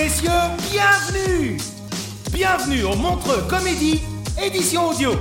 Messieurs, 0.00 0.30
bienvenue 0.70 1.58
Bienvenue 2.32 2.84
au 2.84 2.96
Montreux 2.96 3.42
Comédie, 3.50 4.00
édition 4.42 4.88
audio. 4.88 5.12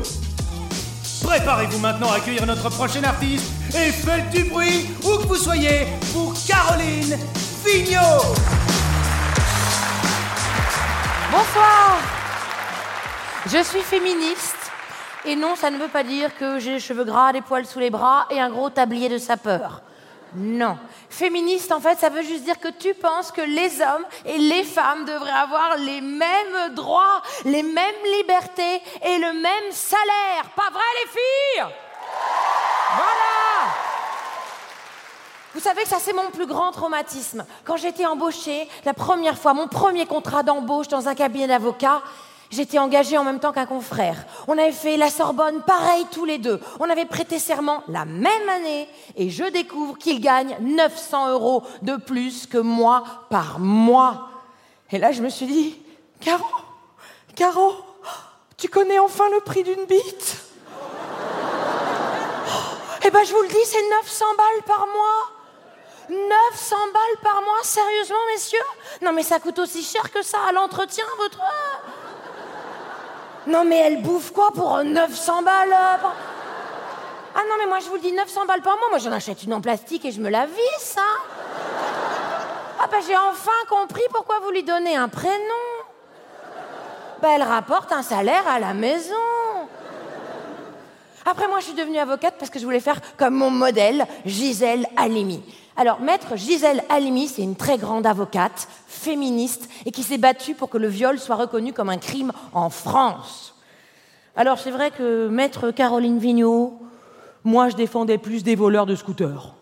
Préparez-vous 1.22 1.80
maintenant 1.80 2.10
à 2.10 2.16
accueillir 2.16 2.46
notre 2.46 2.70
prochain 2.70 3.04
artiste 3.04 3.52
et 3.72 3.92
faites 3.92 4.30
du 4.30 4.46
bruit 4.46 4.86
où 5.04 5.18
que 5.18 5.28
vous 5.28 5.36
soyez 5.36 5.86
pour 6.14 6.34
Caroline 6.48 7.18
Vigneault. 7.66 8.34
Bonsoir 11.30 11.98
Je 13.48 13.62
suis 13.62 13.82
féministe. 13.82 14.56
Et 15.26 15.36
non, 15.36 15.58
ça 15.58 15.72
ne 15.72 15.78
veut 15.78 15.90
pas 15.90 16.04
dire 16.04 16.30
que 16.38 16.58
j'ai 16.60 16.76
les 16.76 16.80
cheveux 16.80 17.04
gras, 17.04 17.34
des 17.34 17.42
poils 17.42 17.66
sous 17.66 17.80
les 17.80 17.90
bras 17.90 18.28
et 18.32 18.40
un 18.40 18.50
gros 18.50 18.70
tablier 18.70 19.10
de 19.10 19.18
sapeur. 19.18 19.82
Non. 20.36 20.78
Féministe, 21.10 21.72
en 21.72 21.80
fait, 21.80 21.98
ça 21.98 22.10
veut 22.10 22.22
juste 22.22 22.44
dire 22.44 22.60
que 22.60 22.68
tu 22.68 22.94
penses 22.94 23.32
que 23.32 23.42
les 23.42 23.82
hommes 23.82 24.06
et 24.26 24.38
les 24.38 24.64
femmes 24.64 25.06
devraient 25.06 25.32
avoir 25.32 25.78
les 25.78 26.02
mêmes 26.02 26.74
droits, 26.76 27.22
les 27.46 27.64
mêmes 27.64 28.04
libertés 28.18 28.82
et 29.04 29.18
le 29.18 29.34
même 29.34 29.72
salaire. 29.72 30.50
Pas 30.56 30.70
vrai, 30.72 30.84
les 31.04 31.10
filles? 31.10 31.74
Voilà 32.96 33.30
vous 35.56 35.60
savez 35.62 35.82
que 35.82 35.90
ça, 35.90 35.98
c'est 36.00 36.14
mon 36.14 36.30
plus 36.30 36.46
grand 36.46 36.72
traumatisme. 36.72 37.44
Quand 37.66 37.76
j'étais 37.76 38.06
embauchée, 38.06 38.70
la 38.86 38.94
première 38.94 39.38
fois, 39.38 39.54
mon 39.54 39.68
premier 39.68 40.06
contrat 40.06 40.44
d'embauche 40.44 40.88
dans 40.88 41.08
un 41.08 41.16
cabinet 41.16 41.48
d'avocat, 41.48 42.04
j'étais 42.50 42.80
engagée 42.80 43.18
en 43.18 43.24
même 43.24 43.40
temps 43.40 43.52
qu'un 43.52 43.66
confrère. 43.66 44.26
On 44.48 44.58
avait 44.58 44.72
fait 44.72 44.98
la 44.98 45.10
Sorbonne 45.10 45.62
pareil 45.64 46.06
tous 46.12 46.26
les 46.26 46.38
deux. 46.38 46.60
On 46.80 46.90
avait 46.90 47.06
prêté 47.06 47.40
serment 47.40 47.84
la 47.88 48.06
même 48.06 48.50
année 48.50 48.88
et 49.16 49.30
je 49.30 49.44
découvre 49.46 49.98
qu'il 49.98 50.22
gagne 50.22 50.58
900 50.62 51.32
euros 51.32 51.64
de 51.82 51.96
plus 51.96 52.48
que 52.48 52.58
moi 52.58 53.04
par 53.30 53.60
mois. 53.60 54.30
Et 54.92 54.98
là, 54.98 55.12
je 55.12 55.22
me 55.22 55.30
suis 55.30 55.46
dit, 55.46 55.82
Caro, 56.20 56.46
Caro, 57.36 57.74
tu 58.58 58.68
connais 58.68 59.00
enfin 59.00 59.30
le 59.30 59.40
prix 59.42 59.64
d'une 59.64 59.86
bite? 59.86 60.38
Eh 63.06 63.12
ben, 63.12 63.24
je 63.24 63.34
vous 63.34 63.42
le 63.42 63.48
dis, 63.48 63.66
c'est 63.66 63.90
900 64.04 64.26
balles 64.38 64.64
par 64.66 64.86
mois. 64.88 65.32
900 66.10 66.76
balles 66.94 67.22
par 67.24 67.42
mois, 67.42 67.64
sérieusement, 67.64 68.18
messieurs? 68.34 68.60
Non, 69.02 69.14
mais 69.14 69.24
ça 69.24 69.40
coûte 69.40 69.60
aussi 69.60 69.84
cher 69.84 70.12
que 70.12 70.22
ça 70.22 70.38
à 70.48 70.52
l'entretien, 70.52 71.06
votre. 71.18 71.40
Non, 73.50 73.66
mais 73.66 73.78
elle 73.78 74.02
bouffe 74.04 74.32
quoi 74.32 74.52
pour 74.54 74.84
900 74.84 75.42
balles 75.42 75.74
euh, 75.74 76.08
Ah 77.36 77.42
non, 77.50 77.56
mais 77.58 77.66
moi, 77.66 77.80
je 77.80 77.88
vous 77.88 77.96
le 77.96 78.02
dis, 78.02 78.12
900 78.12 78.46
balles 78.46 78.62
par 78.62 78.78
mois, 78.78 78.90
moi, 78.92 79.00
j'en 79.00 79.12
achète 79.12 79.42
une 79.44 79.56
en 79.56 79.62
plastique 79.62 80.06
et 80.06 80.12
je 80.12 80.22
me 80.22 80.30
la 80.30 80.46
visse, 80.46 80.96
hein 80.98 81.18
Ah, 82.80 82.86
bah, 82.92 82.98
j'ai 83.06 83.18
enfin 83.18 83.50
compris 83.68 84.04
pourquoi 84.14 84.40
vous 84.44 84.52
lui 84.52 84.62
donnez 84.62 84.96
un 84.96 85.08
prénom. 85.08 85.34
Bah, 87.24 87.30
elle 87.34 87.42
rapporte 87.42 87.92
un 87.92 88.04
salaire 88.04 88.48
à 88.48 88.60
la 88.60 88.76
maison. 88.76 89.16
Après, 91.26 91.48
moi, 91.48 91.60
je 91.60 91.66
suis 91.66 91.74
devenue 91.74 91.98
avocate 91.98 92.36
parce 92.38 92.52
que 92.52 92.60
je 92.60 92.66
voulais 92.66 92.80
faire 92.80 93.02
comme 93.18 93.34
mon 93.34 93.50
modèle, 93.50 94.06
Gisèle 94.28 94.86
Halimi. 94.96 95.44
Alors, 95.80 96.02
maître 96.02 96.36
Gisèle 96.36 96.84
Halimi, 96.90 97.30
c'est 97.30 97.42
une 97.42 97.56
très 97.56 97.78
grande 97.78 98.06
avocate, 98.06 98.68
féministe, 98.86 99.70
et 99.86 99.92
qui 99.92 100.04
s'est 100.04 100.18
battue 100.18 100.54
pour 100.54 100.70
que 100.70 100.78
le 100.78 100.90
viol 100.90 101.18
soit 101.18 101.38
reconnu 101.38 101.72
comme 101.72 101.88
un 101.88 101.98
crime 101.98 102.34
en 102.52 102.70
France. 102.70 103.56
Alors, 104.36 104.60
c'est 104.60 104.72
vrai 104.72 104.92
que 104.92 105.30
maître 105.30 105.72
Caroline 105.72 106.20
Vigneault, 106.20 106.78
moi, 107.46 107.70
je 107.70 107.78
défendais 107.78 108.18
plus 108.18 108.44
des 108.44 108.56
voleurs 108.58 108.86
de 108.86 108.94
scooters. 108.94 109.54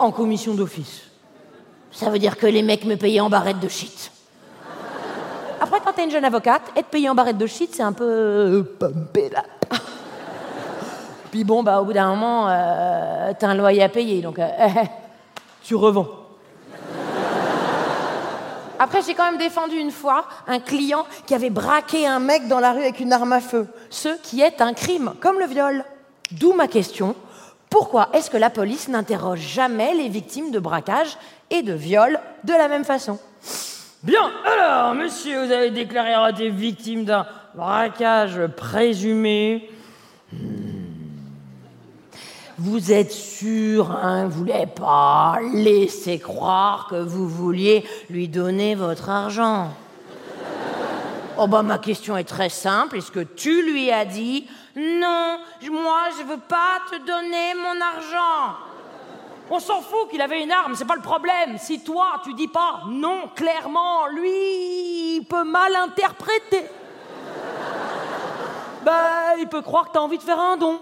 En 0.00 0.10
commission 0.10 0.54
d'office. 0.54 1.02
Ça 1.92 2.10
veut 2.10 2.18
dire 2.18 2.36
que 2.36 2.48
les 2.48 2.62
mecs 2.62 2.84
me 2.84 2.96
payaient 2.96 3.20
en 3.20 3.30
barrette 3.30 3.60
de 3.60 3.68
shit. 3.68 4.10
Après, 5.60 5.78
quand 5.84 5.92
t'es 5.92 6.02
une 6.02 6.10
jeune 6.10 6.24
avocate, 6.24 6.62
être 6.74 6.88
payé 6.88 7.08
en 7.08 7.14
barrette 7.14 7.38
de 7.38 7.46
shit, 7.46 7.72
c'est 7.72 7.84
un 7.84 7.92
peu... 7.92 8.04
euh, 8.04 8.64
là. 9.30 9.44
Puis 11.30 11.44
bon, 11.44 11.62
bah, 11.62 11.80
au 11.80 11.84
bout 11.84 11.92
d'un 11.92 12.08
moment, 12.08 12.48
euh, 12.48 13.32
t'as 13.38 13.46
un 13.46 13.54
loyer 13.54 13.84
à 13.84 13.88
payer, 13.88 14.20
donc 14.20 14.40
euh, 14.40 14.48
tu 15.64 15.74
revends. 15.74 16.08
Après, 18.78 19.00
j'ai 19.02 19.14
quand 19.14 19.30
même 19.30 19.38
défendu 19.38 19.76
une 19.76 19.92
fois 19.92 20.26
un 20.48 20.58
client 20.58 21.06
qui 21.26 21.34
avait 21.34 21.50
braqué 21.50 22.06
un 22.06 22.18
mec 22.18 22.48
dans 22.48 22.58
la 22.58 22.72
rue 22.72 22.80
avec 22.80 22.98
une 22.98 23.12
arme 23.12 23.32
à 23.32 23.40
feu, 23.40 23.68
ce 23.90 24.08
qui 24.22 24.40
est 24.40 24.60
un 24.60 24.74
crime, 24.74 25.12
comme 25.20 25.38
le 25.38 25.46
viol. 25.46 25.84
D'où 26.32 26.52
ma 26.52 26.66
question 26.66 27.14
pourquoi 27.72 28.10
est-ce 28.12 28.30
que 28.30 28.36
la 28.36 28.50
police 28.50 28.88
n'interroge 28.88 29.40
jamais 29.40 29.94
les 29.94 30.10
victimes 30.10 30.50
de 30.50 30.58
braquage 30.58 31.16
et 31.48 31.62
de 31.62 31.72
viol 31.72 32.20
de 32.44 32.52
la 32.52 32.68
même 32.68 32.84
façon? 32.84 33.18
Bien, 34.02 34.30
alors, 34.44 34.94
monsieur, 34.94 35.46
vous 35.46 35.50
avez 35.50 35.70
déclaré 35.70 36.12
avoir 36.12 36.28
été 36.28 36.50
victime 36.50 37.06
d'un 37.06 37.24
braquage 37.54 38.46
présumé. 38.58 39.70
Vous 42.58 42.92
êtes 42.92 43.12
sûr, 43.12 43.90
hein, 43.90 44.26
vous 44.26 44.40
voulez 44.40 44.66
pas 44.66 45.38
laisser 45.54 46.18
croire 46.18 46.86
que 46.88 46.96
vous 46.96 47.26
vouliez 47.26 47.84
lui 48.10 48.28
donner 48.28 48.74
votre 48.74 49.08
argent. 49.08 49.68
Oh 51.38 51.46
bah 51.46 51.62
ma 51.62 51.78
question 51.78 52.16
est 52.16 52.24
très 52.24 52.50
simple. 52.50 52.98
Est-ce 52.98 53.10
que 53.10 53.20
tu 53.20 53.62
lui 53.62 53.90
as 53.90 54.04
dit 54.04 54.46
non, 54.76 55.38
moi 55.70 56.08
je 56.18 56.24
veux 56.24 56.40
pas 56.40 56.80
te 56.90 56.96
donner 57.06 57.54
mon 57.54 57.80
argent? 57.80 58.56
On 59.50 59.58
s'en 59.58 59.80
fout 59.80 60.10
qu'il 60.10 60.20
avait 60.20 60.42
une 60.42 60.52
arme, 60.52 60.74
c'est 60.74 60.86
pas 60.86 60.96
le 60.96 61.02
problème. 61.02 61.56
Si 61.58 61.80
toi 61.80 62.20
tu 62.22 62.34
dis 62.34 62.48
pas 62.48 62.82
non 62.88 63.28
clairement, 63.34 64.06
lui 64.08 65.16
il 65.16 65.26
peut 65.28 65.44
mal 65.44 65.74
interpréter. 65.74 66.66
Bah 68.84 69.36
il 69.38 69.48
peut 69.48 69.62
croire 69.62 69.88
que 69.88 69.92
t'as 69.94 70.00
envie 70.00 70.18
de 70.18 70.22
faire 70.22 70.38
un 70.38 70.58
don. 70.58 70.78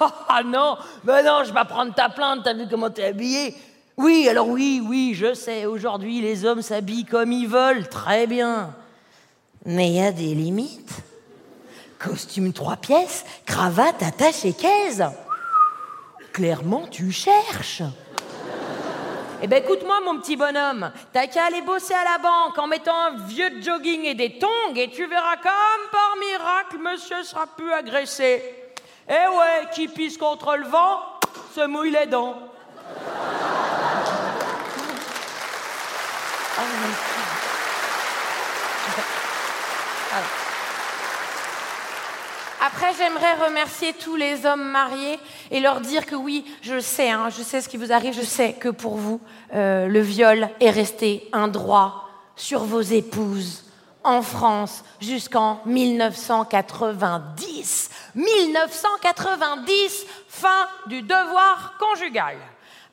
Ah 0.28 0.42
non, 0.44 0.76
bah 1.04 1.22
non, 1.22 1.44
je 1.44 1.52
vais 1.52 1.64
prendre 1.64 1.94
ta 1.94 2.08
plainte, 2.08 2.40
t'as 2.44 2.54
vu 2.54 2.66
comment 2.68 2.90
t'es 2.90 3.04
habillé 3.04 3.54
Oui, 3.96 4.28
alors 4.28 4.48
oui, 4.48 4.82
oui, 4.84 5.14
je 5.14 5.34
sais, 5.34 5.66
aujourd'hui 5.66 6.20
les 6.20 6.44
hommes 6.44 6.62
s'habillent 6.62 7.04
comme 7.04 7.32
ils 7.32 7.48
veulent, 7.48 7.88
très 7.88 8.26
bien. 8.26 8.74
Mais 9.64 9.88
il 9.88 9.94
y 9.94 10.02
a 10.02 10.12
des 10.12 10.34
limites. 10.34 11.02
Costume 11.98 12.52
trois 12.52 12.76
pièces, 12.76 13.24
cravate, 13.46 14.02
attache 14.02 14.44
et 14.44 14.52
caisse. 14.52 15.02
Clairement, 16.32 16.86
tu 16.90 17.12
cherches. 17.12 17.82
Eh 19.42 19.46
ben 19.46 19.62
écoute-moi, 19.62 20.00
mon 20.04 20.20
petit 20.20 20.36
bonhomme, 20.36 20.90
t'as 21.12 21.26
qu'à 21.26 21.46
aller 21.46 21.62
bosser 21.62 21.94
à 21.94 22.04
la 22.04 22.18
banque 22.18 22.58
en 22.58 22.66
mettant 22.66 22.96
un 22.96 23.16
vieux 23.26 23.60
jogging 23.60 24.04
et 24.04 24.14
des 24.14 24.38
tongs 24.38 24.74
et 24.74 24.90
tu 24.90 25.06
verras 25.06 25.36
comme 25.36 25.90
par 25.92 26.16
miracle, 26.18 26.78
monsieur 26.78 27.22
sera 27.22 27.46
plus 27.46 27.72
agressé. 27.72 28.63
Eh 29.08 29.12
ouais, 29.12 29.68
qui 29.74 29.88
pisse 29.88 30.16
contre 30.16 30.56
le 30.56 30.66
vent, 30.66 31.00
se 31.54 31.66
mouille 31.66 31.90
les 31.90 32.06
dents. 32.06 32.36
Après, 42.66 42.92
j'aimerais 42.96 43.34
remercier 43.46 43.92
tous 43.92 44.16
les 44.16 44.46
hommes 44.46 44.64
mariés 44.64 45.18
et 45.50 45.60
leur 45.60 45.80
dire 45.80 46.06
que 46.06 46.14
oui, 46.14 46.46
je 46.62 46.80
sais, 46.80 47.10
hein, 47.10 47.28
je 47.28 47.42
sais 47.42 47.60
ce 47.60 47.68
qui 47.68 47.76
vous 47.76 47.92
arrive, 47.92 48.14
je 48.14 48.24
sais 48.24 48.54
que 48.54 48.70
pour 48.70 48.96
vous, 48.96 49.20
euh, 49.54 49.86
le 49.86 50.00
viol 50.00 50.48
est 50.60 50.70
resté 50.70 51.28
un 51.34 51.48
droit 51.48 52.08
sur 52.36 52.64
vos 52.64 52.80
épouses 52.80 53.64
en 54.04 54.22
France 54.22 54.84
jusqu'en 55.00 55.60
1990. 55.64 57.90
1990, 58.14 60.06
fin 60.28 60.68
du 60.86 61.02
devoir 61.02 61.74
conjugal. 61.78 62.36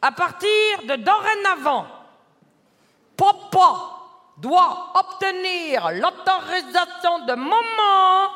À 0.01 0.11
partir 0.11 0.49
de 0.87 0.95
dorénavant, 0.95 1.85
papa 3.15 3.99
doit 4.37 4.93
obtenir 4.95 5.91
l'autorisation 5.91 7.19
de 7.27 7.35
maman 7.35 8.31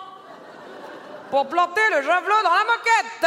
pour 1.31 1.47
planter 1.47 1.81
le 1.91 2.03
javelot 2.03 2.43
dans 2.43 2.53
la 2.53 2.65
moquette. 2.65 3.25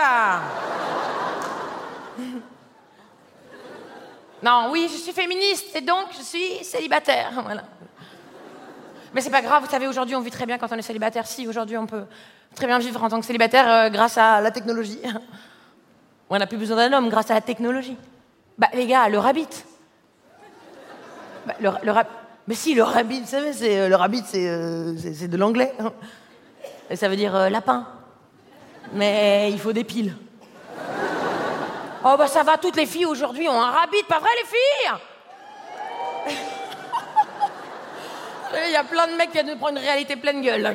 Non, 4.40 4.68
oui, 4.70 4.88
je 4.90 4.96
suis 4.98 5.12
féministe 5.12 5.74
et 5.74 5.80
donc 5.80 6.10
je 6.16 6.22
suis 6.22 6.64
célibataire. 6.64 7.32
Voilà. 7.42 7.64
Mais 9.14 9.20
c'est 9.20 9.30
pas 9.30 9.42
grave, 9.42 9.64
vous 9.64 9.70
savez, 9.70 9.86
aujourd'hui 9.88 10.14
on 10.16 10.20
vit 10.20 10.30
très 10.30 10.46
bien 10.46 10.58
quand 10.58 10.70
on 10.70 10.76
est 10.76 10.82
célibataire. 10.82 11.26
Si, 11.26 11.46
aujourd'hui 11.48 11.76
on 11.76 11.86
peut 11.86 12.04
très 12.54 12.66
bien 12.66 12.78
vivre 12.78 13.02
en 13.02 13.08
tant 13.08 13.20
que 13.20 13.26
célibataire 13.26 13.68
euh, 13.70 13.88
grâce 13.88 14.18
à 14.18 14.40
la 14.40 14.50
technologie. 14.50 15.00
On 16.30 16.36
n'a 16.38 16.46
plus 16.46 16.58
besoin 16.58 16.76
d'un 16.76 16.92
homme 16.98 17.08
grâce 17.08 17.30
à 17.30 17.34
la 17.34 17.40
technologie. 17.40 17.96
Bah, 18.58 18.68
les 18.74 18.86
gars, 18.86 19.08
le 19.08 19.18
rabbit. 19.18 19.48
Bah, 21.46 21.54
le, 21.60 21.70
le 21.82 21.92
rab- 21.92 22.06
Mais 22.46 22.54
si, 22.54 22.74
le 22.74 22.82
rabbit, 22.82 23.20
vous 23.20 23.26
savez, 23.26 23.52
c'est, 23.52 23.78
euh, 23.78 23.88
le 23.88 23.96
rabbit, 23.96 24.22
c'est, 24.26 24.46
euh, 24.48 24.92
de 24.94 25.36
l'anglais. 25.36 25.72
Et 26.90 26.96
ça 26.96 27.08
veut 27.08 27.16
dire 27.16 27.34
euh, 27.34 27.48
lapin. 27.48 27.86
Mais 28.92 29.50
il 29.52 29.58
faut 29.58 29.72
des 29.72 29.84
piles. 29.84 30.14
Oh, 32.04 32.14
bah 32.16 32.26
ça 32.28 32.42
va, 32.42 32.56
toutes 32.56 32.76
les 32.76 32.86
filles 32.86 33.06
aujourd'hui 33.06 33.48
ont 33.48 33.60
un 33.60 33.70
rabbit, 33.70 34.02
pas 34.08 34.18
vrai, 34.18 34.28
les 34.40 34.46
filles? 34.46 35.00
Il 38.66 38.72
y 38.72 38.76
a 38.76 38.84
plein 38.84 39.06
de 39.06 39.12
mecs 39.12 39.28
qui 39.28 39.34
viennent 39.34 39.54
de 39.54 39.54
prendre 39.54 39.78
une 39.78 39.84
réalité 39.84 40.16
pleine 40.16 40.42
gueule. 40.42 40.74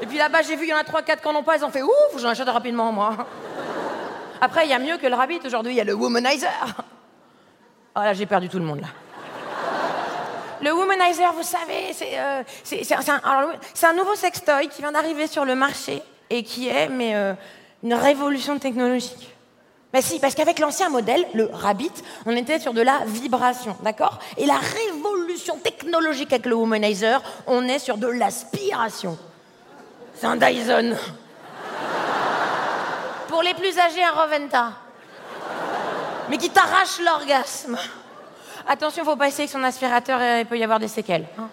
Et 0.00 0.06
puis 0.06 0.18
là-bas, 0.18 0.42
j'ai 0.42 0.56
vu, 0.56 0.64
il 0.64 0.70
y 0.70 0.74
en 0.74 0.78
a 0.78 0.82
3-4 0.82 1.20
qui 1.20 1.28
n'en 1.28 1.40
ont 1.40 1.42
pas, 1.42 1.56
ils 1.56 1.64
ont 1.64 1.70
fait 1.70 1.82
ouf, 1.82 2.18
j'en 2.18 2.28
achète 2.28 2.48
rapidement, 2.48 2.92
moi. 2.92 3.16
Après, 4.40 4.64
il 4.64 4.70
y 4.70 4.72
a 4.72 4.78
mieux 4.78 4.96
que 4.98 5.06
le 5.06 5.14
rabbit 5.14 5.40
aujourd'hui, 5.44 5.72
il 5.72 5.76
y 5.76 5.80
a 5.80 5.84
le 5.84 5.94
womanizer. 5.94 6.48
Oh 7.96 8.00
là, 8.00 8.12
j'ai 8.14 8.26
perdu 8.26 8.48
tout 8.48 8.58
le 8.58 8.64
monde 8.64 8.80
là. 8.80 8.86
Le 10.60 10.72
womanizer, 10.72 11.32
vous 11.32 11.42
savez, 11.42 11.92
c'est 11.92 12.18
euh, 12.18 12.42
un, 13.24 13.88
un 13.88 13.92
nouveau 13.92 14.14
sextoy 14.14 14.68
qui 14.68 14.82
vient 14.82 14.92
d'arriver 14.92 15.26
sur 15.26 15.44
le 15.44 15.54
marché 15.54 16.02
et 16.30 16.42
qui 16.42 16.68
est 16.68 16.88
mais, 16.88 17.14
euh, 17.14 17.34
une 17.82 17.94
révolution 17.94 18.58
technologique. 18.58 19.34
Mais 19.92 20.02
si, 20.02 20.18
parce 20.18 20.34
qu'avec 20.34 20.58
l'ancien 20.58 20.90
modèle, 20.90 21.24
le 21.32 21.48
Rabbit, 21.50 21.92
on 22.26 22.36
était 22.36 22.58
sur 22.58 22.74
de 22.74 22.82
la 22.82 23.00
vibration, 23.06 23.76
d'accord? 23.82 24.18
Et 24.36 24.44
la 24.44 24.58
révolution 24.58 25.07
technologique 25.62 26.32
avec 26.32 26.46
le 26.46 26.54
womanizer, 26.54 27.22
on 27.46 27.64
est 27.64 27.78
sur 27.78 27.96
de 27.96 28.06
l'aspiration. 28.08 29.18
C'est 30.14 30.26
un 30.26 30.36
Dyson. 30.36 30.96
Pour 33.28 33.42
les 33.42 33.54
plus 33.54 33.78
âgés, 33.78 34.02
un 34.02 34.12
Roventa. 34.12 34.72
Mais 36.28 36.38
qui 36.38 36.50
t'arrache 36.50 37.00
l'orgasme. 37.04 37.78
Attention, 38.66 39.04
faut 39.04 39.16
pas 39.16 39.28
essayer 39.28 39.44
avec 39.44 39.50
son 39.50 39.64
aspirateur, 39.64 40.18
euh, 40.20 40.40
il 40.40 40.46
peut 40.46 40.58
y 40.58 40.64
avoir 40.64 40.78
des 40.78 40.88
séquelles. 40.88 41.26
hein. 41.38 41.48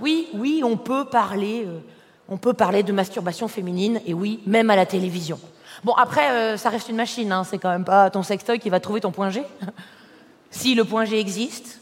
Oui, 0.00 0.30
oui, 0.34 0.62
on 0.64 0.76
peut 0.76 1.04
parler, 1.04 1.64
euh, 1.66 1.78
on 2.28 2.36
peut 2.36 2.54
parler 2.54 2.82
de 2.82 2.92
masturbation 2.92 3.48
féminine, 3.48 4.00
et 4.06 4.14
oui, 4.14 4.40
même 4.46 4.70
à 4.70 4.76
la 4.76 4.86
télévision. 4.86 5.38
Bon, 5.84 5.92
après, 5.94 6.30
euh, 6.30 6.56
ça 6.56 6.70
reste 6.70 6.88
une 6.88 6.96
machine, 6.96 7.30
hein, 7.32 7.44
c'est 7.44 7.58
quand 7.58 7.70
même 7.70 7.84
pas 7.84 8.10
ton 8.10 8.22
sextoy 8.22 8.58
qui 8.58 8.70
va 8.70 8.80
trouver 8.80 9.00
ton 9.00 9.10
point 9.10 9.30
G. 9.30 9.42
si 10.50 10.74
le 10.74 10.84
point 10.84 11.04
G 11.04 11.18
existe, 11.18 11.80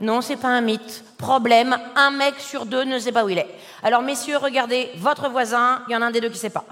non, 0.00 0.20
c'est 0.20 0.36
pas 0.36 0.48
un 0.48 0.60
mythe. 0.60 1.04
Problème, 1.18 1.76
un 1.94 2.10
mec 2.10 2.34
sur 2.38 2.66
deux 2.66 2.84
ne 2.84 2.98
sait 2.98 3.12
pas 3.12 3.24
où 3.24 3.28
il 3.28 3.38
est. 3.38 3.48
Alors, 3.82 4.02
messieurs, 4.02 4.36
regardez, 4.36 4.90
votre 4.96 5.28
voisin, 5.28 5.82
il 5.88 5.92
y 5.92 5.96
en 5.96 6.02
a 6.02 6.06
un 6.06 6.10
des 6.10 6.20
deux 6.20 6.28
qui 6.28 6.38
sait 6.38 6.50
pas. 6.50 6.64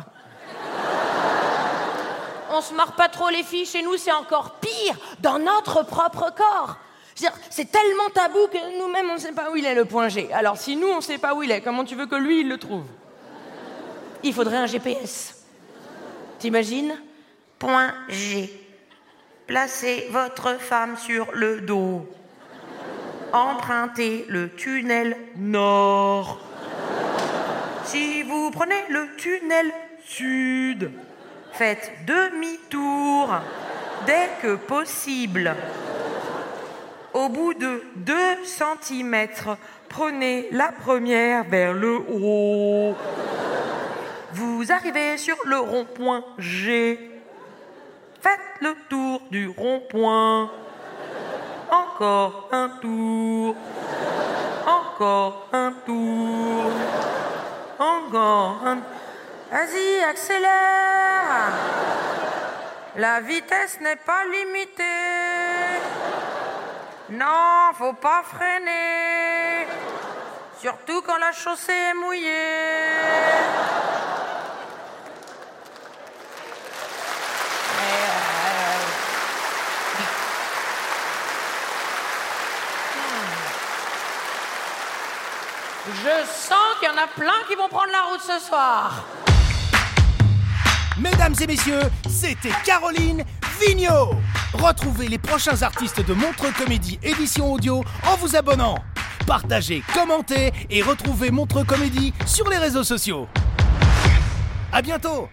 On 2.52 2.60
se 2.60 2.74
marre 2.74 2.92
pas 2.92 3.08
trop 3.08 3.30
les 3.30 3.44
filles, 3.44 3.66
chez 3.66 3.82
nous 3.82 3.96
c'est 3.96 4.12
encore 4.12 4.56
pire, 4.60 4.96
dans 5.20 5.38
notre 5.38 5.84
propre 5.84 6.32
corps. 6.36 6.76
C'est 7.50 7.70
tellement 7.70 8.08
tabou 8.14 8.46
que 8.50 8.78
nous-mêmes 8.78 9.10
on 9.10 9.14
ne 9.14 9.18
sait 9.18 9.32
pas 9.32 9.50
où 9.50 9.56
il 9.56 9.66
est 9.66 9.74
le 9.74 9.84
point 9.84 10.08
G. 10.08 10.32
Alors 10.32 10.56
si 10.56 10.76
nous 10.76 10.88
on 10.88 10.96
ne 10.96 11.02
sait 11.02 11.18
pas 11.18 11.34
où 11.34 11.42
il 11.42 11.50
est, 11.50 11.60
comment 11.60 11.84
tu 11.84 11.94
veux 11.94 12.06
que 12.06 12.16
lui 12.16 12.40
il 12.40 12.48
le 12.48 12.56
trouve? 12.56 12.84
Il 14.22 14.32
faudrait 14.32 14.56
un 14.56 14.66
GPS. 14.66 15.39
T'imagines? 16.40 16.96
Point 17.58 17.92
G. 18.08 18.50
Placez 19.46 20.08
votre 20.10 20.58
femme 20.58 20.96
sur 20.96 21.26
le 21.34 21.60
dos. 21.60 22.08
Empruntez 23.34 24.24
le 24.26 24.48
tunnel 24.48 25.18
nord. 25.36 26.40
Si 27.84 28.22
vous 28.22 28.50
prenez 28.50 28.82
le 28.88 29.14
tunnel 29.18 29.70
sud, 30.06 30.90
faites 31.52 31.92
demi-tour 32.06 33.28
dès 34.06 34.30
que 34.40 34.54
possible. 34.54 35.54
Au 37.12 37.28
bout 37.28 37.52
de 37.52 37.82
2 37.96 38.14
cm, 38.44 39.26
prenez 39.90 40.48
la 40.52 40.72
première 40.72 41.44
vers 41.44 41.74
le 41.74 41.96
haut. 41.96 42.96
Vous 44.32 44.70
arrivez 44.70 45.18
sur 45.18 45.36
le 45.44 45.58
rond-point 45.58 46.24
G. 46.38 47.10
Faites 48.20 48.38
le 48.60 48.74
tour 48.88 49.22
du 49.30 49.48
rond-point. 49.48 50.50
Encore 51.70 52.48
un 52.52 52.68
tour. 52.80 53.56
Encore 54.66 55.48
un 55.52 55.72
tour. 55.84 56.70
Encore 57.78 58.60
un. 58.64 58.78
Vas-y, 59.50 60.04
accélère. 60.04 60.50
La 62.96 63.20
vitesse 63.20 63.80
n'est 63.80 63.96
pas 63.96 64.24
limitée. 64.26 64.82
Non, 67.10 67.72
faut 67.74 67.94
pas 67.94 68.22
freiner. 68.22 69.66
Surtout 70.60 71.02
quand 71.02 71.18
la 71.18 71.32
chaussée 71.32 71.72
est 71.72 71.94
mouillée. 71.94 73.10
Je 85.86 86.26
sens 86.26 86.78
qu'il 86.78 86.88
y 86.88 86.92
en 86.92 87.02
a 87.02 87.06
plein 87.06 87.32
qui 87.48 87.54
vont 87.54 87.68
prendre 87.68 87.90
la 87.90 88.02
route 88.10 88.20
ce 88.20 88.38
soir. 88.46 89.02
Mesdames 90.98 91.34
et 91.40 91.46
messieurs, 91.46 91.90
c'était 92.06 92.52
Caroline 92.66 93.24
Vigneault. 93.58 94.14
Retrouvez 94.52 95.08
les 95.08 95.16
prochains 95.16 95.62
artistes 95.62 96.04
de 96.04 96.12
Montre 96.12 96.52
Comédie 96.54 96.98
édition 97.02 97.50
audio 97.52 97.82
en 98.06 98.16
vous 98.16 98.36
abonnant. 98.36 98.76
Partagez, 99.26 99.82
commentez 99.94 100.52
et 100.68 100.82
retrouvez 100.82 101.30
Montre 101.30 101.64
Comédie 101.64 102.12
sur 102.26 102.50
les 102.50 102.58
réseaux 102.58 102.84
sociaux. 102.84 103.26
À 104.72 104.82
bientôt 104.82 105.30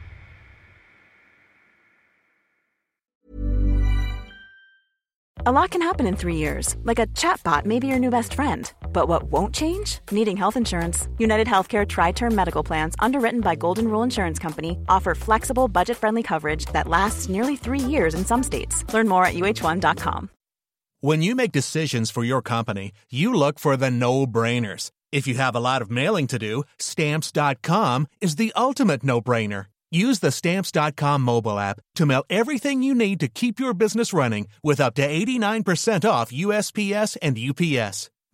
A 5.45 5.51
lot 5.51 5.71
can 5.71 5.81
happen 5.81 6.05
in 6.05 6.15
three 6.15 6.35
years, 6.35 6.75
like 6.83 6.99
a 6.99 7.07
chatbot 7.15 7.65
may 7.65 7.79
be 7.79 7.87
your 7.87 7.99
new 7.99 8.09
best 8.09 8.33
friend. 8.33 8.71
But 8.91 9.07
what 9.07 9.31
won't 9.31 9.53
change? 9.53 9.99
Needing 10.11 10.37
health 10.37 10.57
insurance. 10.57 11.07
United 11.17 11.47
Healthcare 11.47 11.87
Tri 11.87 12.11
Term 12.11 12.33
Medical 12.33 12.63
Plans, 12.63 12.95
underwritten 12.97 13.41
by 13.41 13.55
Golden 13.55 13.87
Rule 13.87 14.03
Insurance 14.03 14.39
Company, 14.39 14.79
offer 14.89 15.13
flexible, 15.13 15.67
budget 15.67 15.97
friendly 15.97 16.23
coverage 16.23 16.65
that 16.73 16.87
lasts 16.87 17.29
nearly 17.29 17.55
three 17.55 17.79
years 17.79 18.15
in 18.15 18.25
some 18.25 18.43
states. 18.43 18.83
Learn 18.93 19.07
more 19.07 19.25
at 19.25 19.35
uh1.com. 19.35 20.29
When 21.01 21.21
you 21.21 21.35
make 21.35 21.51
decisions 21.51 22.09
for 22.09 22.23
your 22.23 22.41
company, 22.41 22.91
you 23.11 23.31
look 23.31 23.59
for 23.59 23.77
the 23.77 23.91
no 23.91 24.25
brainers. 24.25 24.89
If 25.11 25.27
you 25.27 25.35
have 25.35 25.55
a 25.55 25.59
lot 25.59 25.83
of 25.83 25.91
mailing 25.91 26.25
to 26.27 26.39
do, 26.39 26.63
stamps.com 26.79 28.07
is 28.19 28.35
the 28.35 28.51
ultimate 28.55 29.03
no 29.03 29.21
brainer. 29.21 29.67
Use 29.91 30.19
the 30.19 30.31
stamps.com 30.31 31.21
mobile 31.21 31.59
app 31.59 31.79
to 31.95 32.05
mail 32.05 32.23
everything 32.29 32.83
you 32.83 32.93
need 32.95 33.19
to 33.19 33.27
keep 33.27 33.59
your 33.59 33.73
business 33.73 34.11
running 34.11 34.47
with 34.63 34.81
up 34.81 34.95
to 34.95 35.07
89% 35.07 36.09
off 36.09 36.31
USPS 36.31 37.15
and 37.21 37.37
UPS. 37.37 38.09